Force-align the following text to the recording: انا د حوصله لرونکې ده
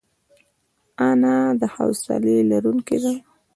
انا 1.09 1.35
د 1.59 1.61
حوصله 1.73 2.35
لرونکې 2.51 2.97
ده 3.03 3.13